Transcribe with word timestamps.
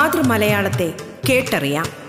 മാതൃമലയാളത്തെ 0.00 0.92
കേട്ടറിയാം. 1.28 1.99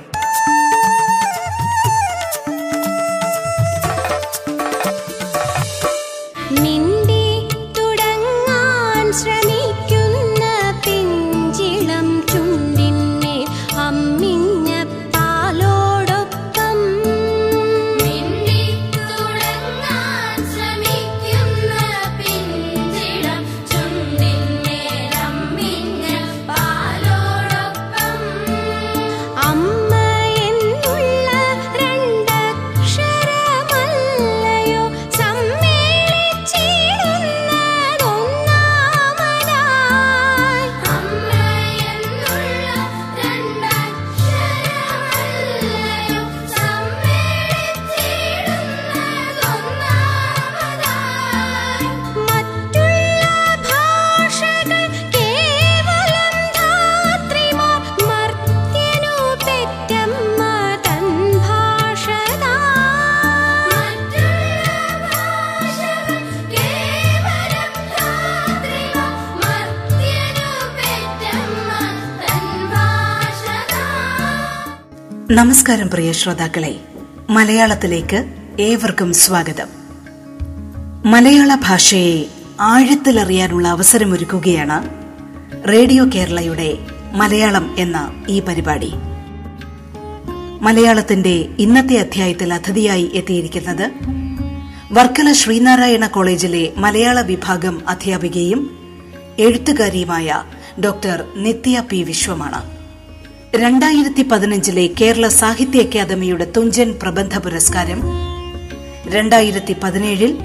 നമസ്കാരം 75.32 75.90
പ്രിയ 75.90 76.12
ശ്രോതാക്കളെ. 76.12 76.76
മലയാളത്തിലേക്ക് 77.30 78.34
ഏവർക്കും 78.60 79.14
സ്വാഗതം. 79.14 79.68
മലയാള 81.06 81.56
ഭാഷയെ 81.56 82.26
ആഴത്തിലറിയാനുള്ള 82.60 83.68
അവസരമൊരുക്കുകയാണ് 83.68 84.90
റേഡിയോ 85.70 86.06
കേരളയുടെ 86.06 86.78
മലയാളം 87.14 87.76
എന്ന 87.78 88.24
ഈ 88.30 88.40
പരിപാടി. 88.40 88.92
മലയാളത്തിന്റെ 90.62 91.50
ഇന്നത്തെ 91.60 91.96
അധ്യായത്തിൽ 91.96 92.54
അതിഥിയായി 92.54 93.12
എത്തിയിരിക്കുന്നത് 93.14 93.92
വർക്കല 94.92 95.32
ശ്രീനാരായണ 95.32 96.08
കോളേജിലെ 96.08 96.74
മലയാള 96.78 97.22
വിഭാഗം 97.22 97.82
അധ്യാപികയും 97.88 98.78
എഴുത്തുകാരിയുമായ 99.40 100.44
ഡോക്ടർ 100.86 101.24
നിത്യ 101.36 101.84
പി 101.90 102.04
വിശ്വമാണ്. 102.04 102.81
രണ്ടായിരത്തി 103.54 104.24
പതിനഞ്ചിലെ 104.32 104.88
കേരള 105.00 105.28
സാഹിത്യ 105.28 105.82
അക്കാദമിയുടെ 105.82 106.46
തുഞ്ചൻ 106.58 106.94
പ്രബന്ധ 107.02 107.38
പുരസ്കാരം 107.38 108.02
രണ്ടായിരത്തി 109.06 109.76
പതിനേഴിൽ 109.84 110.38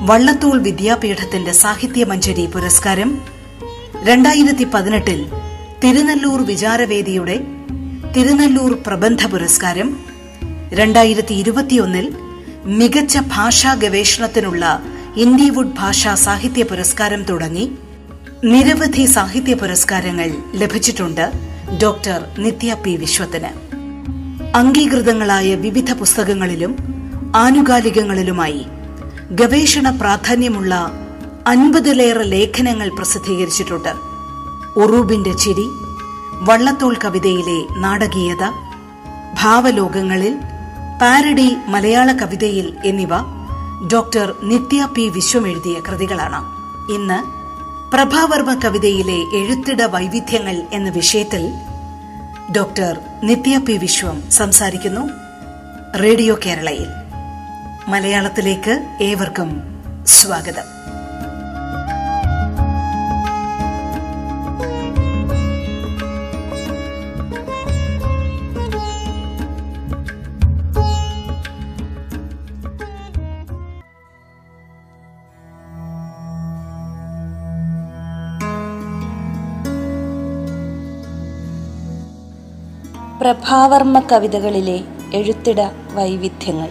വള്ളത്തോൾ 0.00 0.60
വിദ്യാപീഠത്തിന്റെ 0.60 1.52
സാഹിത്യ 1.52 2.04
മഞ്ജരി 2.04 2.46
പുരസ്കാരം 2.46 3.18
രണ്ടായിരത്തി 4.04 4.64
പതിനെട്ടിൽ 4.64 5.26
തിരുനെല്ലൂർ 5.84 6.40
വിചാരവേദിയുടെ 6.42 7.36
തിരുനെല്ലൂർ 8.16 8.82
പ്രബന്ധ 8.86 9.26
പുരസ്കാരം 9.26 10.04
രണ്ടായിരത്തി 10.70 11.34
ഇരുപത്തിയൊന്നിൽ 11.34 12.16
മികച്ച 12.64 13.18
ഭാഷാ 13.26 13.74
ഗവേഷണത്തിനുള്ള 13.74 14.82
ഇൻഡിവുഡ് 15.16 15.74
ഭാഷാ 15.78 16.14
സാഹിത്യ 16.14 16.62
പുരസ്കാരം 16.62 17.22
തുടങ്ങി. 17.22 17.70
നിരവധി 18.44 19.04
സാഹിത്യ 19.06 19.54
പുരസ്കാരങ്ങൾ 19.54 20.30
ലഭിച്ചിട്ടുണ്ട് 20.54 21.32
ഡോക്ടർ 21.82 22.24
നിത്യ 22.38 22.76
പി 22.84 22.96
വിശ്വത്തിന്. 22.96 23.50
അംഗീകൃതങ്ങളായ 24.56 25.54
വിവിധ 25.54 25.92
പുസ്തകങ്ങളിലും 25.92 26.76
ആനുകാലികങ്ങളിലുമായി 27.36 28.66
ഗവേഷണ 29.30 29.90
പ്രാധാന്യമുള്ള 29.90 30.74
അൻപതിലേറെ 31.46 32.24
ലേഖനങ്ങൾ 32.24 32.88
പ്രസിദ്ധീകരിച്ചിട്ടുണ്ട്. 32.88 33.92
ഉറൂബിന്റെ 34.76 35.32
ചിരി 35.32 35.66
വള്ളത്തോൾ 36.42 36.96
കവിതയിലെ 37.04 37.78
നാടകീയത 37.78 38.44
ഭാവലോകങ്ങളിൽ 39.42 40.34
പാരഡി 41.02 41.56
മലയാള 41.68 42.12
കവിതയിൽ 42.12 42.76
എന്നിവ 42.84 43.14
ഡോക്ടർ 43.92 44.34
നിത്യ 44.42 44.88
പി 44.94 45.08
വിശ്വം 45.08 45.48
എഴുതിയ 45.48 45.78
കൃതികളാണ്. 45.88 46.42
ഇന്ന് 46.92 47.41
പ്രഭാവർമ്മ 47.92 48.54
കവിതയിലെ 48.54 49.36
എഴുത്തിട 49.36 49.82
വൈവിധ്യങ്ങൾ 49.82 50.62
എന്ന 50.72 50.90
വിഷയത്തിൽ 50.90 51.52
ഡോക്ടർ 52.56 52.98
നിത്യ 53.22 53.58
പി 53.58 53.72
വിശ്വം 53.72 54.30
സംസാരിക്കുന്നു 54.30 55.10
റേഡിയോ 55.98 56.38
കേരളയിൽ. 56.46 56.86
മലയാളത്തിലേക്ക് 57.88 58.98
ഏവർക്കും 59.02 59.62
സ്വാഗതം. 60.06 60.71
പ്രഭാവർമ്മ 83.22 84.00
കവിതകളിലെ 84.00 84.80
എഴുത്തിട 85.14 85.60
വൈവിധ്യങ്ങൾ. 85.92 86.68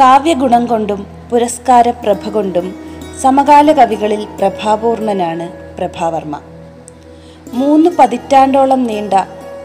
കാവ്യഗുണം 0.00 0.66
കൊണ്ടും 0.66 1.06
പുരസ്കാര 1.30 1.90
പ്രഭ 1.90 2.28
കൊണ്ടും 2.28 2.76
സമകാല 3.20 3.72
കവികളിൽ 3.72 4.26
പ്രഭാപൂർണനാണ് 4.38 5.76
പ്രഭാവർമ്മ. 5.76 6.40
മൂന്ന് 7.52 7.90
പതിറ്റാണ്ടോളം 7.90 8.84
നീണ്ട 8.84 9.14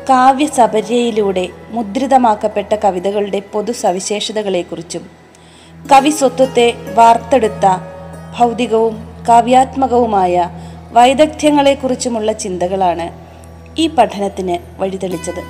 കാവ്യസപര്യയിലൂടെ 0.09 1.49
മുദ്രിതമാക്കപ്പെട്ട 1.69 2.75
കവിതകളുടെ 2.75 3.39
പൊതു 3.39 3.71
സവിശേഷതകളെക്കുറിച്ചും 3.71 5.05
കവി 5.91 6.09
സ്വത്വത്തെ 6.09 6.73
വാർത്തെടുത്ത 6.95 7.65
ഭൗതികവും 8.37 8.97
കാവ്യാത്മകവുമായ 9.29 10.49
വൈദഗ്ധ്യങ്ങളെക്കുറിച്ചുമുള്ള 10.91 12.31
ചിന്തകളാണ് 12.31 13.24
ഈ 13.77 13.87
പഠനത്തിന് 13.87 14.81
വഴിതെളിച്ചത്. 14.81 15.43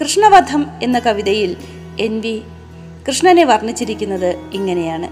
കൃഷ്ണവധം 0.00 0.66
എന്ന 0.82 0.98
കവിതയിൽ 0.98 1.56
എൻ 2.00 2.20
വി 2.20 2.42
കൃഷ്ണനെ 3.08 3.44
വർണിച്ചിരിക്കുന്നത് 3.44 4.36
ഇങ്ങനെയാണ്. 4.52 5.08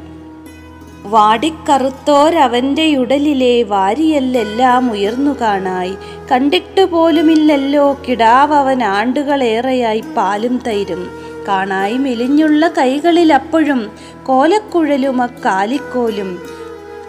വാടിക്കറുത്തോരവന്റെ 1.07 2.97
ഉടലിലെ 2.97 3.63
വാരിയല്ലെല്ലാം 3.63 4.93
ഉയർന്നു 4.93 5.41
കാണായി. 5.41 5.95
കണ്ടിട്ടു 6.33 6.81
പോലുമില്ലല്ലോ. 6.81 7.99
കിടാവവൻ 8.09 8.83
ആണ്ടുകളേറെയായി 8.83 10.01
പാലും 10.01 10.63
തൈരും. 10.67 11.11
കാണായി 11.49 11.99
മെലിഞ്ഞുള്ള 11.99 12.69
കൈകളിൽ 12.69 13.33
അപ്പോഴും 13.33 13.91
കോലക്കുഴലും 14.27 15.23
അക്കാലിക്കോലും. 15.23 16.39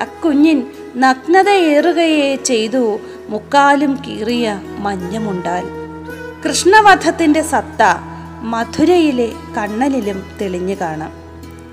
അക്കുഞ്ഞിൻ 0.02 0.64
നഗ്നതയേറുകയേ 0.98 2.36
ചെയ്തു. 2.36 3.00
മുക്കാലും 3.30 4.00
കീറിയ 4.08 4.62
മഞ്ഞമുണ്ടാൽ. 4.80 5.64
കൃഷ്ണവധത്തിന്റെ 6.46 7.42
സത്ത 7.42 7.84
മധുരയിലെ 8.42 9.32
കണ്ണലിലും 9.58 10.24
തെളിഞ്ഞു 10.42 10.76
കാണാം. 10.76 11.14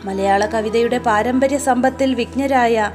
മലയാള 0.04 0.46
കവിതയുടെ 0.46 0.98
പാരമ്പര്യ 0.98 1.58
സമ്പത്തിൽ 1.58 2.14
വിജ്ഞരായ 2.14 2.90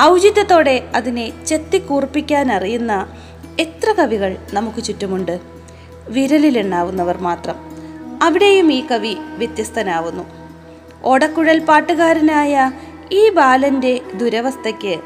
ഔചിത്യത്തോടെ 0.00 0.88
അതിനെ 0.94 1.44
ചെത്തിക്കൂർപ്പിക്കാൻ 1.46 2.52
അറിയുന്ന 2.52 3.06
എത്ര 3.58 3.92
കവികൾ 3.92 4.36
നമുക്ക് 4.52 4.84
ചുറ്റുമുണ്ട്? 4.84 5.40
വിരലിലെണ്ണാവുന്നവർ 6.08 7.18
മാത്രം. 7.18 7.56
അവിടെയും 8.22 8.72
ഈ 8.72 8.86
കവി 8.86 9.16
വ്യത്യസ്തനാവുന്നു. 9.36 10.24
ഓടക്കുഴൽ 11.04 11.58
പാട്ടുകാരനായ 11.58 12.72
ഈ 13.12 13.30
ബാലന്റെ 13.30 14.00
ദുരവസ്ഥയ്ക്ക് 14.14 15.00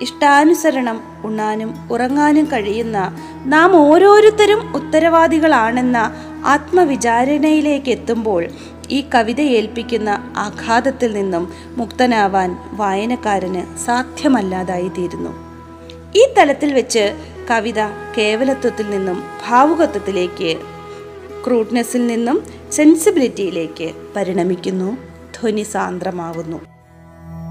ഇഷ്ടാനുസരണം 0.00 1.00
ഉണ്ണാനും 1.24 1.74
ഉറങ്ങാനും 1.90 2.44
കഴിയുന്ന 2.52 3.12
നാം 3.44 3.76
ഓരോരുത്തരും 3.76 4.76
ഉത്തരവാദികളാണെന്ന 4.76 6.12
ആത്മവിചാരണയിലേക്ക് 6.44 7.88
എത്തുമ്പോൾ 7.88 8.48
ഈ 8.90 9.04
കവിത 9.14 9.40
ഏൽപ്പിക്കുന്ന 9.40 10.20
ആഘാതത്തിൽ 10.36 11.12
നിന്നും 11.12 11.52
മുക്തനാവാൻ 11.76 12.56
വായനക്കാരന് 12.76 13.62
സാധ്യമല്ലാതായി 13.86 14.88
തീരുന്നു 14.88 15.32
ഈ 16.16 16.34
തലത്തിൽ 16.38 16.72
വെച്ച് 16.72 17.14
കവിത 17.50 17.86
കേവലത്വത്തിൽ 18.16 18.90
നിന്നും 18.90 19.22
ഭാവുകത്വത്തിലേക്ക് 19.48 20.56
ക്രൂഡ്നെസ്സിൽ 21.46 22.06
നിന്നും 22.06 22.44
സെൻസിബിലിറ്റിയിലേക്ക് 22.72 23.92
പരിണമിക്കുന്നു 24.16 24.96
ധ്വനി 25.40 25.62
സാന്ദ്രമാവുന്നു. 25.62 26.73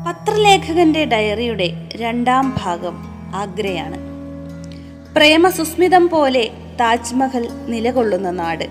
പത്രലേഖകന്റെ 0.07 1.05
ഡയറിയുടെ 1.05 1.73
രണ്ടാം 1.95 2.57
ഭാഗം 2.57 3.03
ആഗ്രയാണ്. 3.35 3.97
പ്രേമസുസ്മിതം 5.15 6.09
പോലെ 6.09 6.50
താജ്മഹൽ 6.79 7.50
നിലകൊള്ളുന്ന 7.67 8.31
നാട്. 8.31 8.65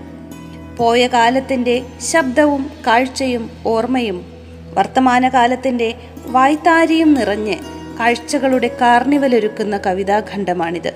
പോയ 0.77 1.07
കാലത്തിന്റെ 1.07 1.85
ശബ്ദവും 2.11 2.71
കാഴ്ചയും 2.87 3.49
ഓർമ്മയും 3.65 4.33
വർത്തമാനകാലത്തിന്റെ 4.73 5.95
വായ്ത്താരിയും 6.25 7.13
നിറഞ്ഞ് 7.13 7.55
കാഴ്ചകളുടെ 7.99 8.77
കാർണിവലൊരുക്കുന്ന 8.81 9.77
കവിതാഖണ്ഡമാണിത്. 9.77 10.93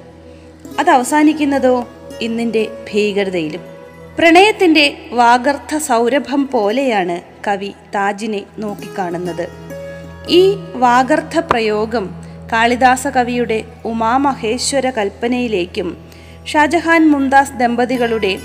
അത് 0.79 0.89
അവസാനിക്കുന്നതോ 0.89 1.87
ഇന്നിന്റെ 2.21 2.67
ഭീകരതയിലും. 2.93 3.61
പ്രണയത്തിന്റെ 4.19 4.97
വാഗർത്ഥ 5.11 5.77
സൗരഭം 5.77 6.47
പോലെയാണ് 6.47 7.21
കവി 7.47 7.73
താജിനെ 7.95 8.43
നോക്കിക്കാണുന്നത്. 8.57 9.67
ഈ 10.29 10.43
വാഗർത്ഥ 10.75 11.39
പ്രയോഗം 11.39 12.05
കാളിദാസ 12.51 13.07
കവിയുടെ 13.07 13.63
ഉമാമഹേശ്വര 13.85 14.89
കൽപ്പനയിലേക്കും 14.89 15.97
ഷാജഹാൻ 16.45 17.09
മുംതാസ് 17.09 17.57
ദമ്പതികളുടെ 17.57 18.39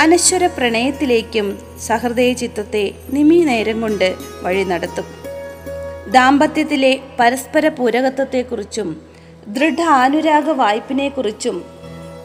അനശ്വര 0.00 0.44
പ്രണയത്തിലേക്കും 0.46 1.46
സഹൃദയ 1.86 2.32
ചിത്തത്തെ 2.32 2.84
നിമി 3.12 3.40
നേരം 3.44 3.80
കൊണ്ട് 3.80 4.08
വഴി 4.42 4.64
നടത്തും 4.64 5.04
ദാമ്പത്യത്തിലെ 6.12 6.92
പരസ്പര 7.18 7.68
പൂരകത്വത്തെക്കുറിച്ചും 7.68 8.88
ദൃഢ 9.48 9.80
ആനുരാഗ 10.00 10.48
വായ്പിനെക്കുറിച്ചും 10.62 11.62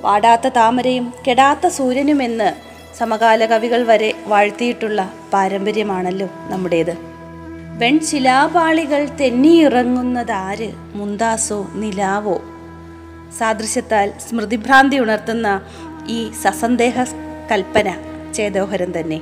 വാടാത്ത 0.01 0.47
താമരയും 0.47 1.13
കെടാത്ത 1.27 1.67
സൂര്യനുമെന്ന് 1.67 2.49
സമകാല 2.97 3.45
കവികൾ 3.45 3.83
വരെ 3.83 4.13
വാഴ്ത്തിയിട്ടുള്ള 4.27 5.01
പാരമ്പര്യമാണല്ലോ 5.33 6.27
നമ്മുടേത്. 6.49 7.08
വെൺശിലാപാളികൾ 7.77 9.09
തെന്നിയിറങ്ങുന്നതാര്? 9.21 10.71
മുന്താസോ 10.95 11.67
നിലാവോ? 11.75 12.41
സാദൃശ്യത്താൽ 13.37 14.13
സ്മൃതിഭ്രാന്തി 14.29 14.97
ഉണർത്തുന്ന 14.97 15.61
ഈ 16.07 16.31
സസന്ദേഹ 16.31 17.03
കൽപ്പന 17.51 17.95
ചേതോഹരം 18.35 18.99
തന്നെ. 18.99 19.21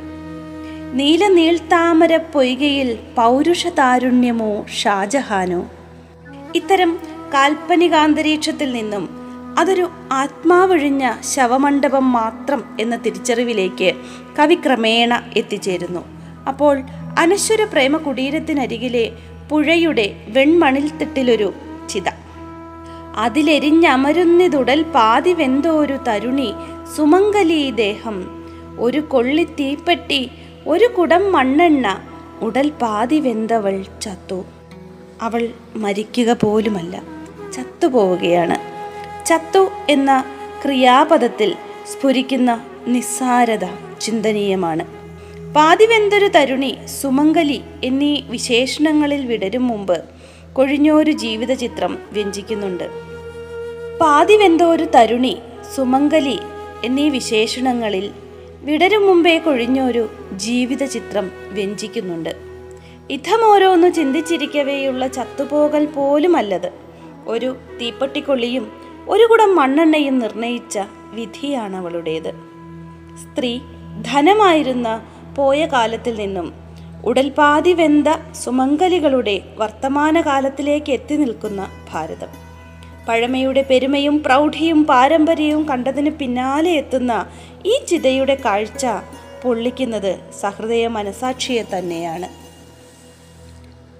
നീല 0.94 1.28
നീൾത്താമര 1.28 2.18
പൊയ്കയിൽ 2.18 2.98
പൗരുഷതാരുണ്യമോ 3.18 4.66
ഷാജഹാനോ? 4.78 5.66
ഇത്തരം 6.56 7.00
കാൽപ്പനികാന്തരീക്ഷത്തിൽ 7.34 8.72
നിന്നും 8.72 9.10
അതൊരു 9.60 9.90
ആത്മാവൊഴിഞ്ഞ 10.12 11.12
ശവമണ്ഡപം 11.34 12.12
മാത്രം 12.12 12.64
എന്ന 12.80 12.96
തിരിച്ചറിവിലേക്ക് 12.96 13.94
കവി 14.40 14.56
ക്രമേണ 14.56 15.24
എത്തിച്ചേരുന്നു. 15.38 16.00
അപ്പോൾ 16.48 16.82
അനശ്വര 17.18 17.64
പ്രേമ 17.64 17.98
കുടീരത്തിനരികിലെ 17.98 19.12
പുഴയുടെ 19.50 20.16
വെൺമണിൽ 20.28 20.98
തിട്ടിലൊരു 20.98 21.54
ചിത. 21.90 22.04
അതിലെരിഞ്ഞമരുന്നിതുടൽ 23.16 24.84
പാതി 24.84 25.34
വെന്തോരു 25.34 25.98
തരുണി 26.08 26.54
സുമംഗലീ 26.96 27.72
ദേഹം. 27.72 28.46
ഒരു 28.80 29.00
കൊള്ളി 29.00 29.44
തീപ്പെട്ടി 29.44 30.32
ഒരു 30.68 30.86
കുടം 30.86 31.32
മണ്ണെണ്ണ 31.32 31.98
ഉടൽ 32.42 32.70
പാതി 32.70 33.20
വെന്തവൾ 33.20 33.86
ചത്തു. 34.02 34.46
അവൾ 35.22 35.50
മരിക്കുക 35.76 36.34
പോലുമല്ല 36.34 37.02
ചത്തുപോവുകയാണ്. 37.54 38.58
ചത്തു 39.26 39.70
എന്ന 39.90 40.24
ക്രിയാപദത്തിൽ 40.66 41.56
സ്ഫുരിക്കുന്ന 41.92 42.64
നിസ്സാരത 42.88 43.66
ചിന്തനീയമാണ്. 44.02 44.97
പാതിവെന്തൊരു 45.54 46.28
തരുണി 46.28 46.78
സുമംഗലി 46.88 47.62
എന്നീ 47.84 48.22
വിശേഷണങ്ങളിൽ 48.30 49.26
വിടരും 49.26 49.68
മുമ്പ് 49.68 50.04
കൊഴിഞ്ഞോരു 50.54 51.12
ജീവിതചിത്രം 51.12 51.98
വ്യഞ്ജിക്കുന്നുണ്ട് 52.14 52.88
പാതിവെന്തോരു 54.00 54.86
തരുണി 54.96 55.38
സുമംഗലി 55.76 56.40
എന്നീ 56.84 57.10
വിശേഷണങ്ങളിൽ 57.10 58.12
വിടരും 58.64 59.08
മുമ്പേ 59.08 59.38
കൊഴിഞ്ഞൊരു 59.38 60.10
ജീവിതചിത്രം 60.34 61.32
വ്യഞ്ജിക്കുന്നുണ്ട് 61.52 62.36
ഇഥമോരോന്ന് 63.12 63.94
ചിന്തിച്ചിരിക്കവെയുള്ള 63.94 65.08
ചത്തുപോകൽ 65.08 65.86
പോലുമല്ലത്. 65.86 66.70
ഒരു 67.28 67.56
തീപ്പെട്ടിക്കൊള്ളിയും 67.82 68.72
ഒരു 69.08 69.26
കുടം 69.28 69.56
മണ്ണെണ്ണയും 69.56 70.20
നിർണയിച്ച 70.20 70.78
വിധിയാണ് 71.14 71.76
അവളുടേത് 71.76 72.32
സ്ത്രീ 73.24 73.60
ധനമായിരുന്ന 74.02 74.90
പോയ 75.38 75.66
കാലത്തിൽ 75.66 76.16
നിന്നും 76.16 76.54
ഉടൽപാതി 77.06 77.74
വെന്ത 77.74 78.08
സുമംഗലികളുടെ 78.44 79.42
വർത്തമാനകാലത്തിലേക്ക് 79.58 80.92
എത്തി 80.92 81.16
നിൽക്കുന്ന 81.16 81.68
ഭാരതം. 81.92 82.28
പഴമയുടെ 83.10 83.62
പെരുമയും 83.62 84.24
പ്രൗഢിയും 84.24 84.84
പാരമ്പര്യവും 84.84 85.68
കണ്ടതിന് 85.68 86.10
പിന്നാലെ 86.10 86.72
എത്തുന്ന 86.72 87.26
ഈ 87.66 87.82
ചിതയുടെ 87.88 88.36
കാഴ്ച 88.46 88.86
പൊള്ളിക്കുന്നത് 89.44 90.20
സഹൃദയ 90.42 90.88
മനസാക്ഷിയെ 90.88 91.64
തന്നെയാണ്. 91.78 92.30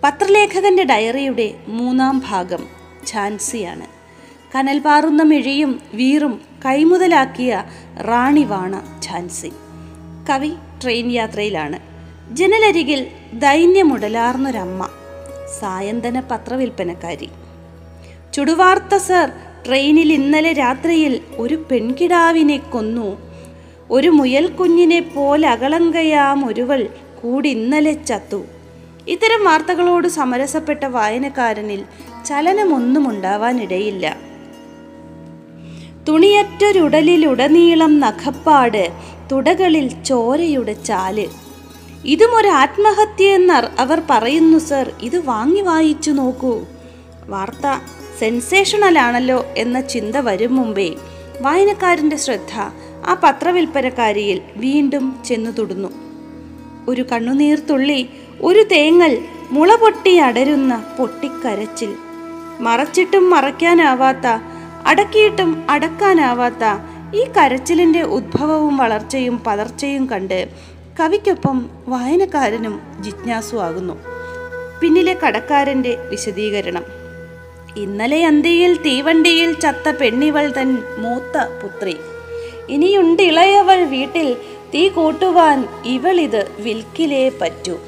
പത്രലേഖകന്റെ 0.04 0.84
ഡയറിയുടെ 0.84 1.54
മൂന്നാം 1.68 2.24
ഭാഗം 2.30 2.66
ഝാൻസിയാണ്. 3.12 3.88
കനൽ 4.56 4.80
പാറുന്ന 4.80 5.24
മിഴിയും 5.24 5.82
വീറും 5.94 6.42
കൈമുതലാക്കിയ 6.66 7.64
റാണിവാണ 8.02 8.82
ഝാൻസി. 9.06 9.52
കവി 10.30 10.52
ട്രെയിൻ 10.84 11.12
യാത്രയിലാണ്. 11.12 11.80
ജനലരികിൽ 12.32 13.08
ദൈന്യമുടലാർന്നൊരമ്മ 13.34 14.90
സായന്തന 15.60 16.20
പത്രവിൽപ്പനക്കാരി. 16.32 17.30
ചുടുവാർത്ത 18.34 18.96
സർ 18.98 19.32
ട്രെയിനിൽ 19.66 20.14
ഇന്നലെ 20.14 20.54
രാത്രിയിൽ 20.54 21.22
ഒരു 21.38 21.56
പെൺകിടാവിനെ 21.72 22.58
കൊന്നു. 22.58 23.08
ഒരു 23.92 24.10
മുയൽ 24.10 24.48
കുഞ്ഞിനെ 24.48 25.00
പോലെ 25.00 25.48
അകളങ്കയാം 25.48 26.46
ഒരുവൾ 26.46 26.90
കൂടി 27.22 27.50
ഇന്നലെ 27.50 27.94
ചത്തു. 27.94 28.42
ഇത്തരം 29.08 29.44
വാർത്തകളോട് 29.44 30.08
സമരസപ്പെട്ട 30.08 30.86
വായനക്കാരനിൽ 30.86 31.84
ചലനമൊന്നും 32.26 33.10
ഉണ്ടാവാനിടയില്ല 33.10 34.16
തുണിയറ്റൊരുടലിലുടനീളം 36.08 38.00
നഖപ്പാട് 38.00 38.84
തുടകളിൽ 39.32 40.04
ചോരയുടെ 40.04 40.74
ചാൽ 40.74 41.28
ഇതും 42.06 42.36
ഒരു 42.36 42.48
ആത്മഹത്യയെന്നർ 42.48 43.66
അവർ 43.80 44.02
പറയുന്നു 44.10 44.58
സർ. 44.58 44.92
ഇത് 45.02 45.26
വാങ്ങി 45.26 45.62
വായിച്ചു 45.62 46.12
നോക്കൂ. 46.12 46.66
വാർത്ത 47.28 47.66
സെൻസേഷണലാണല്ലോ 48.20 49.46
എന്ന 49.58 49.82
ചിന്ത 49.82 50.16
വരും 50.18 50.56
മുമ്പേ 50.56 50.96
വായനക്കാരന്റെ 51.42 52.16
ശ്രദ്ധ 52.16 52.54
ആ 53.06 53.14
പത്രവിൽപ്പനക്കാരിയിൽ 53.24 54.42
വീണ്ടും 54.58 55.16
ചെന്നു 55.26 55.52
തൊടുന്നു. 55.52 55.90
ഒരു 56.88 57.02
കണ്ണുനീർത്തുള്ളി 57.12 58.10
ഒരു 58.42 58.64
തേങ്ങൽ 58.72 59.18
മുള 59.52 59.76
പൊട്ടി 59.76 60.18
അടരുന്ന 60.18 60.84
പൊട്ടിക്കരച്ചിൽ. 61.00 61.96
മറച്ചിട്ടും 62.60 63.30
മറയ്ക്കാനാവാത്ത 63.30 64.28
അടക്കിയിട്ടും 64.86 65.64
അടക്കാനാവാത്ത 65.70 66.64
ഈ 67.16 67.24
കരച്ചിലിന്റെ 67.38 68.02
ഉദ്ഭവവും 68.02 68.78
വളർച്ചയും 68.78 69.44
പതർച്ചയും 69.48 70.06
കണ്ട് 70.06 70.50
കവിക്കൊപ്പം 71.00 71.70
വായനക്കാരനും 71.88 72.82
ജിജ്ഞാസുവാകുന്നു. 73.00 73.94
പിന്നിലെ 74.82 75.14
കടക്കാരന്റെ 75.14 75.98
വിശദീകരണം. 76.10 76.84
ഇന്നലെ 77.78 78.26
അന്തിയിൽ 78.26 78.78
തീവണ്ടിയിൽ 78.78 79.60
ചത്ത 79.60 79.90
പെണ്ണിവൾ 79.90 80.48
തൻ 80.48 80.84
മൂത്ത 80.98 81.44
പുത്രി. 81.64 81.98
ഇനിയുണ്ട് 82.70 83.22
ഇളയവൾ 83.22 83.84
വീട്ടിൽ 83.84 84.38
തീ 84.74 84.90
കൂട്ടുവാൻ 84.90 85.68
ഇവളിത് 85.86 86.52
വിൽക്കിലേ 86.60 87.30
പറ്റൂ. 87.30 87.80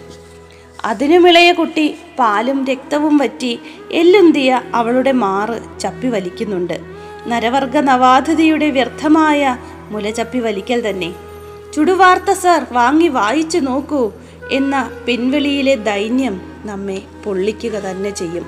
അതിനുമിളയ 0.86 1.52
കുട്ടി 1.52 1.96
പാലും 2.20 2.66
രക്തവും 2.66 3.18
വറ്റി 3.18 3.60
എല്ലുന്തിയ 3.92 4.62
അവളുടെ 4.74 5.12
മാറ് 5.12 5.80
ചപ്പി 5.80 6.08
വലിക്കുന്നുണ്ട്. 6.08 6.99
നരവർഗ 7.28 7.78
നവാധതിയുടെ 7.78 8.70
വ്യർത്ഥമായ 8.70 9.58
മുലചപ്പി 9.90 10.40
വലിക്കൽ 10.40 10.90
തന്നെ. 10.90 11.14
ചുടുവാർത്ത 11.74 12.32
സർ 12.32 12.66
വാങ്ങി 12.72 13.08
വായിച്ചു 13.08 13.58
നോക്കൂ 13.58 14.12
എന്ന 14.52 14.92
പിൻവിളിയിലെ 15.06 15.76
ദൈന്യം 15.76 16.42
നമ്മെ 16.66 17.02
പൊള്ളിക്കുക 17.26 17.72
തന്നെ 17.72 18.10
ചെയ്യും. 18.10 18.46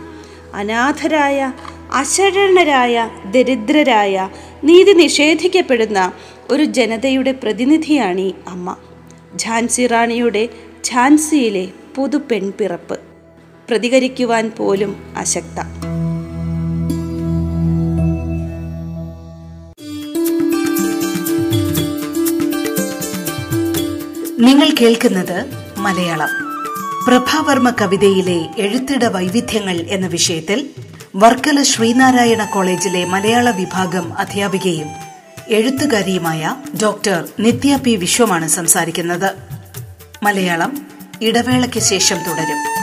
അനാഥരായ 0.55 1.53
അശരണരായ 1.93 3.09
ദരിദ്രരായ 3.25 4.29
നീതി 4.63 4.93
നിഷേധിക്കപ്പെടുന്ന 4.93 6.11
ഒരു 6.51 6.63
ജനതയുടെ 6.63 7.31
പ്രതിനിധിയാണ് 7.31 8.19
ഈ 8.19 8.33
അമ്മ. 8.47 8.75
ഝാൻസി 9.35 9.87
റാണിയുടെ 9.87 10.49
ഝാൻസിയിലെ 10.87 11.67
പുതു 11.95 12.17
പെൺപിറപ്പ് 12.17 12.99
പ്രതികരിക്കുവാൻ 13.69 14.51
പോലും 14.57 15.13
അശക്ത. 15.17 15.80
നിങ്ങൾ 24.51 24.69
കേൾക്കുന്നത് 24.81 25.45
മലയാളം. 25.77 26.29
പ്രഭാവർമ്മ 27.07 27.69
കവിതയിലെ 27.69 28.49
എഴുത്തിട 28.57 29.05
വൈവിധ്യങ്ങൾ 29.05 29.75
എന്ന 29.75 30.07
വിഷയത്തിൽ 30.07 30.69
വർക്കല 31.15 31.63
ശ്രീനാരായണ 31.63 32.45
കോളേജിലെ 32.45 33.05
മലയാള 33.05 33.49
വിഭാഗം 33.49 34.17
അധ്യാപികയും 34.17 34.87
എഴുത്തുകാരിയുമായ 35.49 36.55
ഡോക്ടർ 36.81 37.27
നിത്യ 37.39 37.75
പി 37.75 37.95
വിശ്വമാണ് 37.95 38.47
സംസാരിക്കുന്നത്. 38.47 39.35
മലയാളം 40.23 40.87
ഇടവേളയ്ക്ക് 41.21 41.79
ശേഷം 41.79 42.15
തുടരും. 42.15 42.80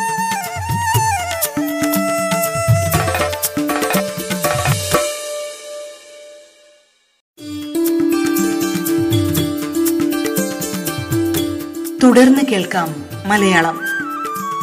തുടർന്ന് 12.09 12.43
കേൾക്കാം 12.53 13.05
മലയാളം. 13.27 13.81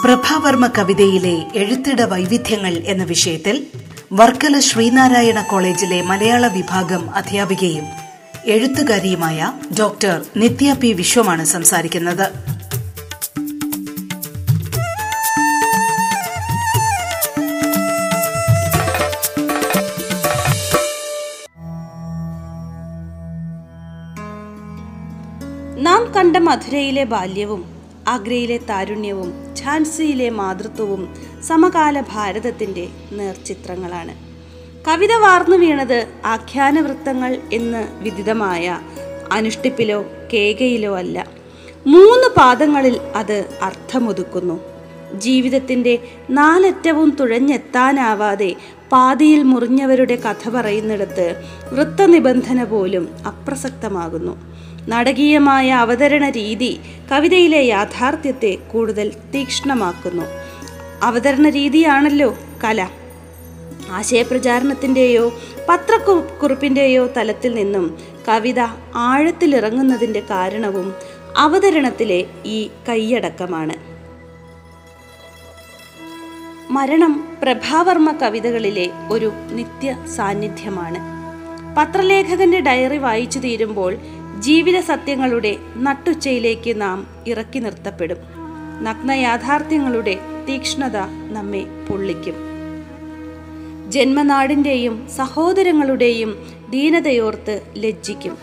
പ്രഭാവർമ്മ 0.03 0.67
കവിതയിലെ 0.67 1.45
എഴുത്തിട 1.55 2.01
വൈവിധ്യങ്ങൾ 2.01 2.73
എന്ന 2.73 3.03
വിഷയത്തിൽ 3.03 3.67
വർക്കല 4.13 4.59
ശ്രീനാരായണ 4.59 5.41
കോളേജിലെ 5.41 6.01
മലയാള 6.01 6.47
വിഭാഗം 6.47 7.15
അധ്യാപികയും 7.15 7.85
എഴുത്തുകാരിയുമായ 8.45 9.53
ഡോക്ടർ 9.79 10.25
നിത്യ 10.37 10.73
പി 10.73 10.93
വിശ്വമാണ് 10.93 11.45
സംസാരിക്കുന്നത്. 11.45 12.54
കണ്ട 26.15 26.37
മധുരയിലെ 26.37 27.03
ബാല്യവും 27.03 27.65
ആഗ്രയിലെ 28.07 28.57
താരുണ്യവും 28.57 29.55
ഝാൻസിയിലെ 29.61 30.29
മാതൃത്വവും 30.29 31.15
സമകാല 31.43 32.01
ഭാരതത്തിന്റെ 32.01 32.87
നേർചിത്രങ്ങളാണ്. 33.11 34.15
കവിത 34.87 35.13
വാർന്നു 35.13 35.55
വീണത് 35.57 36.07
ആഖ്യാനവൃത്തങ്ങൾ 36.25 37.37
എന്ന് 37.53 37.87
വിദിതമായ 38.03 38.79
അനുഷ്ഠിപ്പിലോ 39.31 40.05
കേകയിലോ 40.33 40.97
അല്ല. 40.97 41.27
മൂന്ന് 41.87 42.29
പാദങ്ങളിൽ 42.37 43.01
അത് 43.15 43.45
അർത്ഥമൊതുക്കുന്നു. 43.61 44.59
ജീവിതത്തിന്റെ 45.13 45.99
നാലറ്റവും 46.29 47.17
തുഴഞ്ഞെത്താനാവാതെ 47.19 48.55
പാതിയിൽ 48.91 49.43
മുറിഞ്ഞവരുടെ 49.43 50.15
കഥ 50.15 50.49
പറയുന്നിടത്ത് 50.49 51.41
വൃത്തനിബന്ധന 51.73 52.63
പോലും 52.63 53.09
അപ്രസക്തമാകുന്നു. 53.27 54.54
നാടകീയമായ 54.87 55.71
അവതരണ 55.71 56.29
രീതി 56.29 56.79
കവിതയിലെ 57.11 57.61
യാഥാർത്ഥ്യത്തെ 57.61 58.57
കൂടുതൽ 58.71 59.13
തീക്ഷ്ണമാക്കുന്നു. 59.35 60.25
അവതരണ 61.03 61.49
രീതിയാണല്ലോ 61.49 62.37
കല. 62.63 62.89
ആശയപ്രചാരണത്തിന്റെയോ 63.91 65.33
പത്രക്കുറിപ്പിന്റെയോ 65.69 67.07
തലത്തിൽ 67.17 67.55
നിന്നും 67.55 67.97
കവിത 68.27 68.59
ആഴത്തിലിറങ്ങുന്നതിന്റെ 68.95 70.19
കാരണവും 70.19 70.93
അവതരണത്തിലെ 71.37 72.25
ഈ 72.45 72.69
കൈയടക്കമാണ്. 72.89 73.73
മരണം 76.71 77.37
പ്രഭാവർമ്മ 77.43 78.11
കവിതകളിലെ 78.11 78.89
ഒരു 79.11 79.31
നിത്യ 79.51 79.97
സാന്നിധ്യമാണ് 80.15 80.99
പത്രലേഖകന്റെ 81.77 82.59
ഡയറി 82.59 82.97
വായിച്ചു 82.97 83.39
തീരുമ്പോൾ 83.39 83.97
ജീവിത 84.39 84.79
സത്യങ്ങളുടെ 84.79 85.57
നട്ടുച്ചയിലേക്ക് 85.77 86.81
നാം 86.81 87.07
ഇറക്കി 87.27 87.59
നിർത്തപ്പെടും. 87.59 88.17
നഗ്ന 88.81 89.11
യാഥാർത്ഥ്യങ്ങളുടെ 89.11 90.19
തീക്ഷ്ണത 90.49 90.97
നമ്മെ 91.31 91.65
പൊള്ളിക്കും. 91.89 92.33
ജന്മനാടിന്റെയും 93.91 95.07
സഹോദരങ്ങളുടെയും 95.17 96.45
ദീനതയോർത്ത് 96.69 97.61
ലജ്ജിക്കും. 97.77 98.37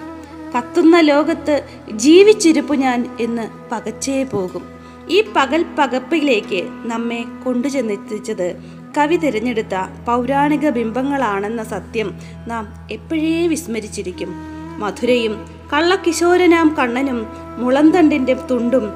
കത്തുന്ന 0.57 1.01
ലോകത്ത് 1.01 1.69
ജീവിച്ചിരിപ്പു 1.93 2.75
ഞാൻ 2.75 3.17
എന്ന് 3.21 3.49
പകച്ചേ 3.73 4.25
പോകും. 4.25 4.63
ഈ 5.09 5.25
പകൽ 5.37 5.65
പകപ്പിലേക്ക് 5.79 6.69
നമ്മെ 6.85 7.25
കൊണ്ടുചെന്നെത്തിച്ചത് 7.45 8.57
കവി 8.99 9.17
തിരഞ്ഞെടുത്ത 9.17 10.05
പൗരാണിക 10.07 10.69
ബിംബങ്ങളാണെന്ന 10.69 11.63
സത്യം 11.63 12.19
നാം 12.47 12.89
എപ്പോഴേ 12.93 13.47
വിസ്മരിച്ചിരിക്കും. 13.47 14.62
മധുരയും 14.79 15.47
കള്ളക്കിശോരനാം 15.73 16.77
കണ്ണനും 16.79 17.27
മുളന്തണ്ടിന്റെ 17.57 18.35
തുണ്ടും 18.35 18.93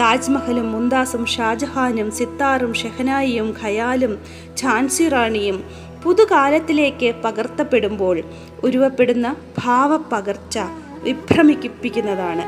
താജ്മഹലും 0.00 0.72
മുന്താസും 0.72 1.26
ഷാജഹാനും 1.26 2.10
സിത്താറും 2.10 2.74
ഷെഹനായിയും 2.74 3.54
ഖയാലും 3.62 4.18
ഝാൻസി 4.64 5.08
റാണിയും 5.08 5.64
പുതുകാലത്തിലേക്ക് 6.02 7.14
പകർത്തപ്പെടുമ്പോൾ 7.24 8.22
ഉരുവപ്പെടുന്ന 8.62 9.36
ഭാവപ്പകർച്ച 9.58 10.58
വിഭ്രമിപ്പിക്കുന്നതാണ്. 11.02 12.42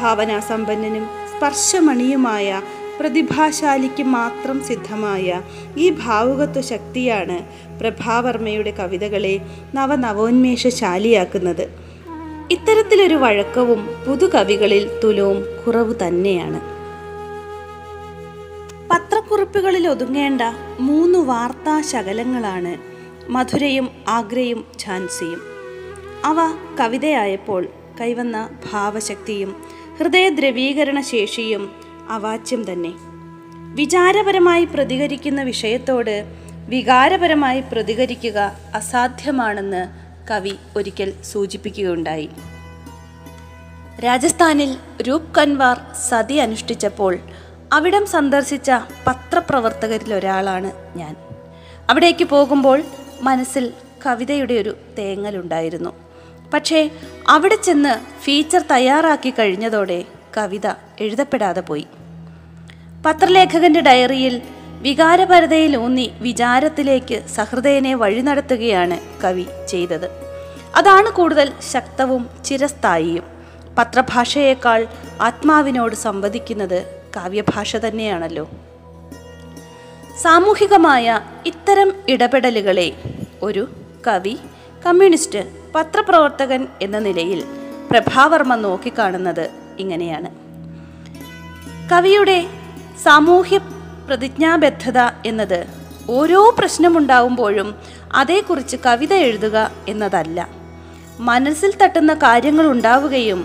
ഭാവനാസമ്പന്നനും 0.00 1.04
സ്പർശമണിയുമായ 1.04 2.62
പ്രതിഭാശാലിക്ക് 3.00 4.02
മാത്രം 4.02 4.64
സിദ്ധമായ 4.64 5.42
ഈ 5.76 5.90
ഭാവുകത്വ 5.90 6.60
ശക്തിയാണ് 6.60 7.38
പ്രഭാവർമ്മയുടെ 7.78 8.70
കവിതകളെ 8.70 9.40
നവനവോന്മേഷശാലിയാക്കുന്നത്. 9.74 11.87
ഇത്തരത്തിലൊരു 12.50 13.14
വഴക്കവും 13.14 13.86
പുതുകവികളിൽ 14.06 15.00
തുലവും 15.04 15.44
കുറവ് 15.66 15.94
തന്നെയാണ്. 16.06 16.60
പത്രക്കുറിപ്പുകളിൽ 18.90 19.88
ഒതുങ്ങേണ്ട 19.88 20.42
മൂന്ന് 20.80 21.18
വാർത്താ 21.18 21.80
ശകലങ്ങളാണ് 21.80 22.76
മധുരയും 23.30 23.88
ആഗ്രയും 24.08 24.64
ഝാൻസിയും. 24.84 25.40
അവ 26.24 26.36
കവിതയായപ്പോൾ 26.80 27.66
കൈവന്ന 28.00 28.48
ഭാവശക്തിയും 28.72 29.62
ഹൃദയദ്രവീകരണ 29.98 31.00
ശേഷിയും 31.00 31.70
അവാച്യം 32.10 32.72
തന്നെ. 32.72 32.92
വിചാരപരമായി 33.74 34.64
പ്രതികരിക്കുന്ന 34.64 35.42
വിഷയത്തോട് 35.42 36.24
വികാരപരമായി 36.68 37.60
പ്രതികരിക്കുക 37.60 38.52
അസാധ്യമാണെന്ന് 38.74 40.07
കവി 40.30 40.52
ഒരിക്കൽ 40.76 41.12
സൂചിപ്പിക്കുകയുണ്ടായി. 41.22 42.30
രാജസ്ഥാനിൽ 44.04 44.76
രൂപ് 45.02 45.34
കൻവാർ 45.34 45.80
സതി 46.08 46.34
അനുഷ്ഠിച്ചപ്പോൾ 46.34 47.18
അവിടം 47.72 48.06
സന്ദർശിച്ച 48.06 48.70
പത്രപ്രവർത്തകരിൽ 49.06 50.14
ഒരാളാണ് 50.14 50.72
ഞാൻ. 50.96 51.16
അവിടേക്ക് 51.90 52.24
പോകുമ്പോൾ 52.24 52.82
മനസ്സിൽ 53.20 53.72
കവിതയുടെ 54.06 54.54
ഒരു 54.54 54.76
തേങ്ങലുണ്ടായിരുന്നു. 54.98 55.90
പക്ഷേ 56.54 56.90
അവിടെ 57.28 57.56
ചെന്ന് 57.56 58.20
ഫീച്ചർ 58.20 58.64
തയ്യാറാക്കി 58.70 59.30
കഴിഞ്ഞതോടെ 59.30 60.04
കവിത 60.36 60.66
എഴുതപ്പെടാതെ 61.00 61.60
പോയി. 61.60 61.86
പത്രലേഖകന്റെ 63.06 63.80
ഡയറിയിൽ 63.80 64.42
വികാരപരതയിൽ 64.78 65.76
ഊന്നി 65.76 66.12
വിചാരത്തിലേക്ക് 66.20 67.22
സഹൃദയനെ 67.28 67.94
വഴി 67.94 68.20
നടത്തുകയാണ് 68.20 69.22
കവി 69.24 69.46
ചെയ്തത്. 69.68 70.10
അതാണ് 70.76 71.10
കൂടുതൽ 71.10 71.52
ശക്തവും 71.72 72.28
ചിരസ്ഥായിയും. 72.44 73.24
പത്രഭാഷയേക്കാൾ 73.78 74.86
ആത്മാവിനോട് 75.20 75.94
സംവദിക്കുന്നത് 75.94 77.02
കാവ്യഭാഷ 77.16 77.76
തന്നെയാണല്ലോ. 77.76 78.50
സാമൂഹികമായ 80.22 81.20
ഇത്തരം 81.46 81.92
ഇടപെടലുകളെ 82.08 82.92
ഒരു 83.42 83.68
കവി 84.06 84.36
കമ്മ്യൂണിസ്റ്റ് 84.86 85.72
പത്രപ്രവർത്തകൻ 85.74 86.66
എന്ന 86.82 86.98
നിലയിൽ 86.98 87.44
പ്രഭാവർമ്മ 87.90 88.54
നോക്കിക്കാണുന്നത് 88.54 89.50
ഇങ്ങനെയാണ്. 89.78 90.30
കവിയുടെ 91.92 92.46
സാമൂഹ്യ 93.02 93.60
പ്രതിജ്ഞാബദ്ധത 94.08 94.98
എന്നത് 95.26 95.60
ഓരോ 96.10 96.54
പ്രശ്നമുണ്ടാവുമ്പോഴും 96.58 97.68
അതേക്കുറിച്ച് 98.14 98.76
കവിത 98.86 99.14
എഴുതുക 99.14 99.70
എന്നതല്ല. 99.88 100.48
മനസ്സിൽ 101.20 101.72
തട്ടുന്ന 101.82 102.14
കാര്യങ്ങൾ 102.14 102.66
ഉണ്ടാവുകയും 102.66 103.40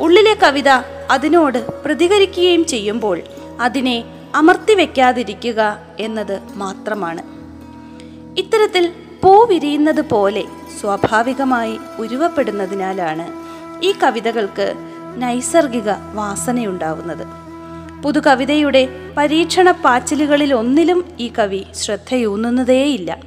ഉള്ളിലെ 0.00 0.34
കവിത 0.34 0.70
അതിനോട് 1.10 1.58
പ്രതികരിക്കുകയും 1.84 2.64
ചെയ്യുമ്പോൾ 2.64 3.18
അതിനെ 3.60 4.04
അമർത്തി 4.34 4.74
വയ്ക്കാതിരിക്കുക 4.74 5.60
എന്നത് 6.00 6.36
മാത്രമാണ്. 6.54 7.22
ഇത്തരത്തിൽ 8.38 8.84
പൂ 9.22 9.32
വിരിയുന്നത് 9.44 10.02
പോലെ 10.08 10.44
സ്വാഭാവികമായി 10.80 11.78
ഉരുവപ്പെടുന്നതിനാലാണ് 11.98 13.26
ഈ 13.86 13.92
കവിതകൾക്ക് 14.02 14.66
നൈസർഗിക 15.16 15.90
വാസനയുണ്ടാവുന്നത്. 16.14 17.47
പുതുകവിതയുടെ 18.02 18.88
പരീക്ഷണ 19.16 19.70
പാച്ചിലുകളിൽ 19.70 20.54
ഒന്നിലും 20.54 21.04
ഈ 21.20 21.32
കവി 21.38 21.64
ശ്രദ്ധയൂന്നുന്നതേയില്ല. 21.74 23.18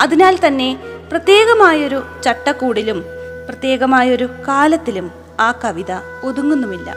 അതിനാൽ 0.00 0.38
തന്നെ 0.46 0.78
പ്രത്യേകമായൊരു 1.10 2.02
ചട്ടക്കൂടിലും 2.24 3.04
പ്രത്യേകമായൊരു 3.48 4.24
കാലത്തിലും 4.48 5.10
ആ 5.40 5.52
കവിത 5.64 5.92
ഒതുങ്ങുന്നുമില്ല. 6.24 6.94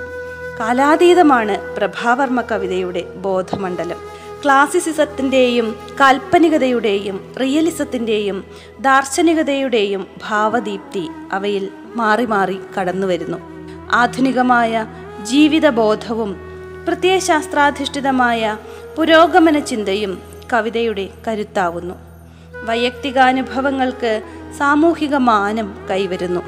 കാലാതീതമാണ് 0.59 1.75
പ്രഭാവർമ്മ 1.75 2.41
കവിതയുടെ 2.41 3.01
ബോധമണ്ഡലം. 3.01 3.97
ക്ലാസിസിസത്തിന്റെയും 4.43 5.75
കാൽപ്പനികതയുടെയും 5.99 7.33
റിയലിസത്തിന്റെയും 7.41 8.43
ദാർശനികതയുടെയും 8.79 10.07
ഭാവദീപ്തി 10.27 11.07
അവയിൽ 11.33 11.69
മാറി 11.95 12.25
മാറി 12.25 12.59
കടന്നുവരുന്നു. 12.79 13.37
ആധുനികമായ 13.91 14.85
ജീവിതബോധവും 15.23 16.48
പ്രത്യയശാസ്ത്രാധിഷ്ഠിതമായ 16.89 18.57
പുരോഗമന 18.97 19.59
ചിന്തയും 19.59 20.21
കവിതയുടെ 20.53 21.09
കരുത്താവുന്നു. 21.27 21.95
വൈയക്തികാനുഭവങ്ങൾക്ക് 22.65 24.21
സാമൂഹിക 24.57 25.15
മാനം 25.15 25.87
കൈവരുന്നു. 25.89 26.41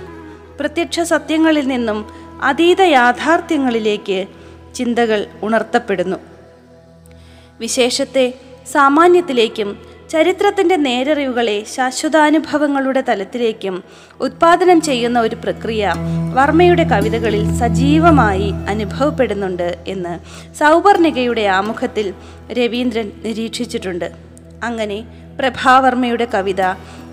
പ്രത്യക്ഷ 0.59 0.99
സത്യങ്ങളിൽ 0.99 1.67
നിന്നും 1.67 2.05
അതീത 2.41 2.81
യാഥാർത്ഥ്യങ്ങളിലേക്ക് 2.81 4.25
ചിന്തകൾ 4.75 5.25
ഉണർത്തപ്പെടുന്നു. 5.43 6.17
വിശേഷത്തെ 7.59 8.33
സാമാന്യത്തിലേക്കും 8.71 9.90
ചരിത്രത്തിന്റെ 10.11 10.75
നേരറിവുകളെ 10.75 11.63
ശാശ്വതാനുഭവങ്ങളുടെ 11.75 13.01
തലത്തിലേക്കും 13.01 13.83
ഉത്പാദനം 14.19 14.81
ചെയ്യുന്ന 14.81 15.19
ഒരു 15.19 15.35
പ്രക്രിയ 15.35 15.93
വർമ്മയുടെ 16.33 16.83
കവിതകളിൽ 16.83 17.43
സജീവമായി 17.59 18.53
അനുഭവപ്പെടുന്നുണ്ട് 18.69 19.77
എന്ന് 19.87 20.13
സൗപർണികയുടെ 20.53 21.41
ആമുഖത്തിൽ 21.41 22.13
രവീന്ദ്രൻ 22.51 23.11
നിരീക്ഷിച്ചിട്ടുണ്ട്. 23.23 24.11
അങ്ങനെ 24.63 24.99
പ്രഭാവർമ്മയുടെ 25.39 26.27
കവിത 26.33 26.61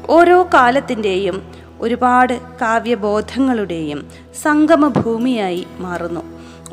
ഓരോ 0.08 0.48
കാലത്തിന്റെയും 0.54 1.36
ഒരുപാട് 1.80 2.40
കാവ്യബോധങ്ങളുടെയും 2.60 4.08
സംഗമഭൂമിയായി 4.42 5.66
മാറുന്നു. 5.78 6.22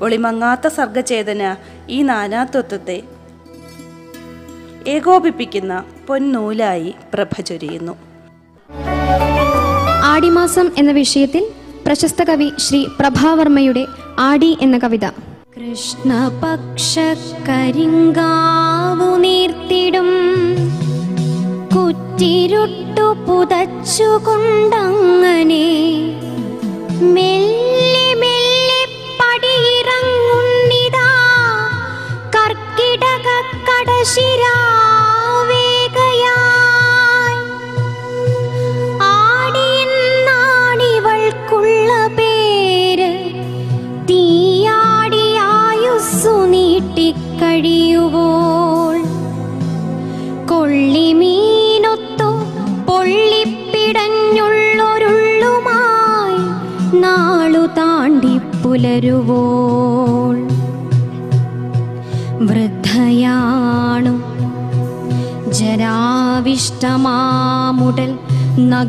ഒളിമങ്ങാത്ത 0.02 0.68
സർഗചേതന 0.68 1.56
ഈ 1.90 2.02
നാനാത്വത്വത്തെ 2.02 3.04
ഏകോപിപ്പിക്കുന്ന 4.88 5.74
പൊന്നൂലായി 6.08 6.90
പ്രഭ 7.14 7.34
ചൊരിയുന്നു. 7.42 7.94
ആടിമാസം 10.14 10.68
എന്ന 10.78 10.92
വിഷയത്തിൽ 10.92 11.44
പ്രശസ്ത 11.86 12.24
കവി 12.24 12.50
ശ്രീ 12.58 12.82
പ്രഭാവർമ്മയുടെ 13.00 13.84
ആടി 14.20 14.52
എന്ന 14.62 14.78
കവിത. 14.78 15.06
കൃഷ്ണപക്ഷ 15.56 16.92
കരിങ്കാവു 17.48 19.10
നീർത്തിടും 19.18 20.10
കുറ്റിരുട്ടു 21.76 23.08
പുതച്ചുകൊണ്ടങ്ങനെ 23.28 24.16
മെല്ലെ 27.16 28.08
മെല്ലെ 28.24 28.45
शिरा 34.14 34.56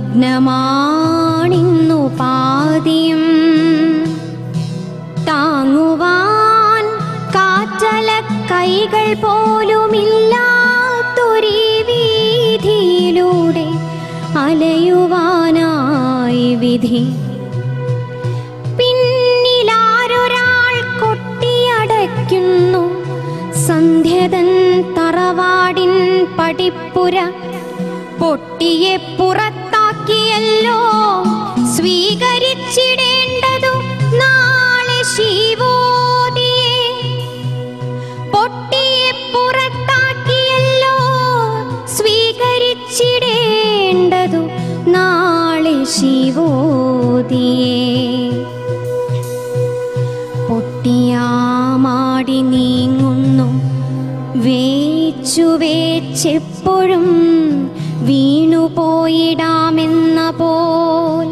നഗ്നമാണിന്നു 0.06 1.98
പാതിയും 2.18 3.22
താങ്ങുവാൻ 5.28 6.84
കാറ്റല 7.34 8.08
കൈകൾ 8.52 9.14
പോലുമില്ലാത്തൊരീ 9.14 9.82
വീതിയിലൂടെ 11.88 13.66
അലയുവാനായി 14.38 14.78
വിധി. 16.54 17.02
പിന്നിലാരൊരാൾ 18.78 20.74
കൊട്ടിയടയ്ക്കുന്നു. 21.00 22.84
സന്ധ്യതൻ 23.66 24.48
തറവാടിൻ 24.98 25.94
പടിപ്പുര. 26.38 27.16
പൊട്ടിയെ 28.20 28.94
പുറത്താക്കിയല്ലോ 28.96 29.45
ശിവോദിയെ. 45.96 47.90
പൊട്ടിയാമാടി 50.48 52.40
നീങ്ങുന്നു 52.40 53.48
വേച്ചു 54.38 55.42
വേച്ചെപ്പോഴും 55.42 57.06
വീണുപോയിടാമെന്ന 58.06 60.30
പോൽ. 60.30 61.28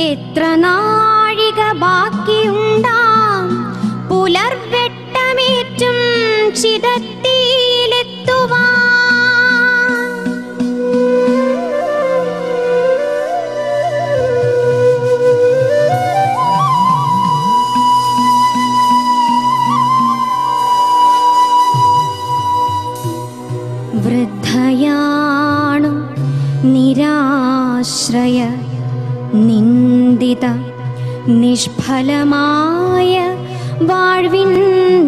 എത്ര 0.00 0.54
നാഴിക 0.54 1.78
ബാക്കിയുണ്ടാം 1.78 3.48
പുലർവെട്ടമേറ്റും 4.08 6.54
ചിതെത്തിയിലെത്തുവാൻ 6.54 6.97
നിന്ദിത 29.46 30.44
നിഷ്ഫലമായ 31.40 33.14
വാഴ്വിൻ 33.82 34.52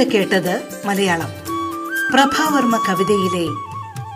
ഇതുവരെ 0.01 0.19
കേട്ടത് 0.19 0.61
മലയാളം. 0.85 1.29
പ്രഭാവർമ്മ 2.13 2.77
കവിതയിലെ 2.89 3.45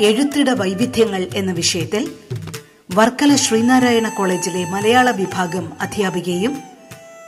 എഴുത്തിട 0.05 0.49
വൈവിധ്യങ്ങൾ 0.49 1.27
എന്ന 1.35 1.51
വിഷയത്തിൽ 1.51 2.11
വർക്കല 2.95 3.35
ശ്രീനാരായണ 3.35 4.09
കോളേജിലെ 4.09 4.65
മലയാള 4.69 5.11
വിഭാഗം 5.11 5.73
അധ്യാപികയും 5.81 6.57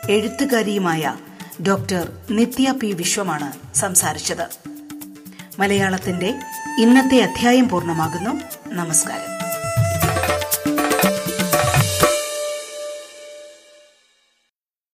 എഴുത്തുകാരിയുമായ 0.10 1.15
ഡോക്ടർ 1.67 2.12
നിത്യ 2.32 2.72
പി 2.72 2.88
വിശ്വമാണ് 2.88 3.78
സംസാരിച്ചത്. 3.78 4.48
മലയാളത്തിന്റെ 5.60 6.39
ഇന്നത്തെ 6.80 7.22
അധ്യായം 7.22 7.70
പൂർണമാകുന്നു. 7.70 8.39
നമസ്കാരം. 8.67 9.37